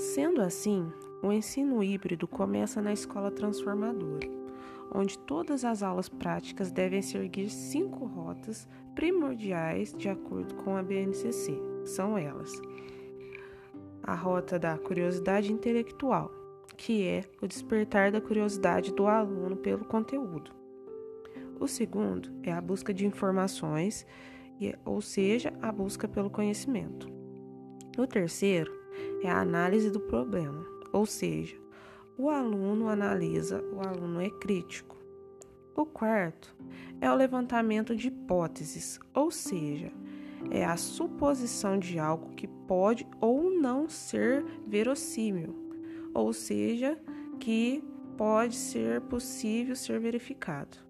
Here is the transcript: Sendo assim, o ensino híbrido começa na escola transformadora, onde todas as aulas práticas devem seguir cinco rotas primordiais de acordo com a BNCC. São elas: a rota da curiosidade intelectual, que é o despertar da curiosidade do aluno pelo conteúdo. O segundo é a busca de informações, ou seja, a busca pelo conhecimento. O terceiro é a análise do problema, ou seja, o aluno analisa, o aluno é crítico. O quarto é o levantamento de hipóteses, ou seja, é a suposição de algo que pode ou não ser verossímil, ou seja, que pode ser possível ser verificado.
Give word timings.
Sendo 0.00 0.40
assim, 0.40 0.90
o 1.22 1.30
ensino 1.30 1.84
híbrido 1.84 2.26
começa 2.26 2.80
na 2.80 2.90
escola 2.90 3.30
transformadora, 3.30 4.26
onde 4.94 5.18
todas 5.18 5.62
as 5.62 5.82
aulas 5.82 6.08
práticas 6.08 6.72
devem 6.72 7.02
seguir 7.02 7.50
cinco 7.50 8.06
rotas 8.06 8.66
primordiais 8.94 9.92
de 9.92 10.08
acordo 10.08 10.54
com 10.54 10.74
a 10.74 10.82
BNCC. 10.82 11.52
São 11.84 12.16
elas: 12.16 12.50
a 14.02 14.14
rota 14.14 14.58
da 14.58 14.78
curiosidade 14.78 15.52
intelectual, 15.52 16.30
que 16.78 17.06
é 17.06 17.22
o 17.42 17.46
despertar 17.46 18.10
da 18.10 18.22
curiosidade 18.22 18.94
do 18.94 19.06
aluno 19.06 19.54
pelo 19.54 19.84
conteúdo. 19.84 20.50
O 21.60 21.68
segundo 21.68 22.32
é 22.42 22.50
a 22.50 22.60
busca 22.62 22.94
de 22.94 23.04
informações, 23.04 24.06
ou 24.82 25.02
seja, 25.02 25.52
a 25.60 25.70
busca 25.70 26.08
pelo 26.08 26.30
conhecimento. 26.30 27.06
O 27.98 28.06
terceiro 28.06 28.79
é 29.22 29.30
a 29.30 29.40
análise 29.40 29.90
do 29.90 30.00
problema, 30.00 30.64
ou 30.92 31.06
seja, 31.06 31.56
o 32.16 32.28
aluno 32.28 32.88
analisa, 32.88 33.62
o 33.72 33.80
aluno 33.80 34.20
é 34.20 34.28
crítico. 34.28 34.96
O 35.74 35.86
quarto 35.86 36.54
é 37.00 37.10
o 37.10 37.14
levantamento 37.14 37.96
de 37.96 38.08
hipóteses, 38.08 38.98
ou 39.14 39.30
seja, 39.30 39.92
é 40.50 40.64
a 40.64 40.76
suposição 40.76 41.78
de 41.78 41.98
algo 41.98 42.34
que 42.34 42.46
pode 42.46 43.06
ou 43.20 43.50
não 43.50 43.88
ser 43.88 44.44
verossímil, 44.66 45.54
ou 46.14 46.32
seja, 46.32 46.98
que 47.38 47.82
pode 48.16 48.56
ser 48.56 49.00
possível 49.02 49.74
ser 49.74 49.98
verificado. 49.98 50.89